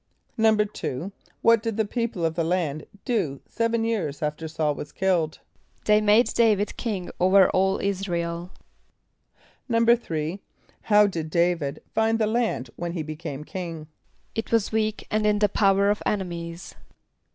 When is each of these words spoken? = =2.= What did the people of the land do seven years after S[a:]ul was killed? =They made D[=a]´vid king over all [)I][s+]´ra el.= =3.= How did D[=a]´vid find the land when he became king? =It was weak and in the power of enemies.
= 0.19 0.39
=2.= 0.39 1.11
What 1.43 1.61
did 1.61 1.77
the 1.77 1.85
people 1.85 2.25
of 2.25 2.33
the 2.33 2.43
land 2.43 2.87
do 3.05 3.39
seven 3.47 3.83
years 3.83 4.23
after 4.23 4.45
S[a:]ul 4.47 4.73
was 4.73 4.91
killed? 4.91 5.37
=They 5.85 6.01
made 6.01 6.25
D[=a]´vid 6.25 6.75
king 6.75 7.11
over 7.19 7.51
all 7.51 7.79
[)I][s+]´ra 7.79 8.19
el.= 8.19 8.51
=3.= 9.69 10.39
How 10.81 11.05
did 11.05 11.29
D[=a]´vid 11.29 11.77
find 11.93 12.17
the 12.17 12.25
land 12.25 12.71
when 12.75 12.93
he 12.93 13.03
became 13.03 13.43
king? 13.43 13.85
=It 14.33 14.51
was 14.51 14.71
weak 14.71 15.05
and 15.11 15.23
in 15.27 15.37
the 15.37 15.47
power 15.47 15.91
of 15.91 16.01
enemies. 16.03 16.73